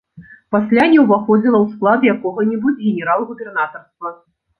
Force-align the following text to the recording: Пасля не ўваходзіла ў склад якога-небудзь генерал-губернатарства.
Пасля 0.53 0.85
не 0.93 0.99
ўваходзіла 1.01 1.57
ў 1.61 1.67
склад 1.73 2.07
якога-небудзь 2.13 2.81
генерал-губернатарства. 2.87 4.13